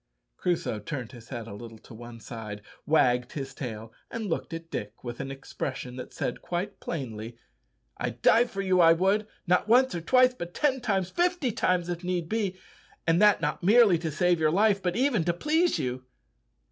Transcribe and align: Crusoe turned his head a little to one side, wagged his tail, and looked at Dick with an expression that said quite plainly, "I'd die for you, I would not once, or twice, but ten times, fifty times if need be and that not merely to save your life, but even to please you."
Crusoe 0.35 0.79
turned 0.79 1.11
his 1.11 1.29
head 1.29 1.45
a 1.45 1.53
little 1.53 1.77
to 1.77 1.93
one 1.93 2.19
side, 2.19 2.63
wagged 2.87 3.33
his 3.33 3.53
tail, 3.53 3.93
and 4.09 4.25
looked 4.25 4.51
at 4.51 4.71
Dick 4.71 5.03
with 5.03 5.19
an 5.19 5.29
expression 5.29 5.95
that 5.97 6.11
said 6.11 6.41
quite 6.41 6.79
plainly, 6.79 7.37
"I'd 7.97 8.19
die 8.23 8.45
for 8.45 8.63
you, 8.63 8.79
I 8.81 8.93
would 8.93 9.27
not 9.45 9.67
once, 9.67 9.93
or 9.93 10.01
twice, 10.01 10.33
but 10.33 10.55
ten 10.55 10.81
times, 10.81 11.11
fifty 11.11 11.51
times 11.51 11.87
if 11.87 12.03
need 12.03 12.29
be 12.29 12.57
and 13.05 13.21
that 13.21 13.41
not 13.41 13.61
merely 13.61 13.99
to 13.99 14.09
save 14.09 14.39
your 14.39 14.49
life, 14.49 14.81
but 14.81 14.95
even 14.95 15.23
to 15.25 15.33
please 15.33 15.77
you." 15.77 16.03